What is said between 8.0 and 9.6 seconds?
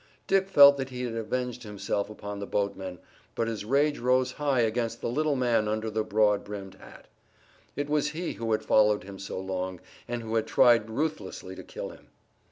he who had followed him so